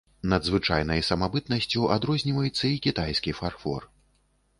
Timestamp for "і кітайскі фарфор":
2.71-3.87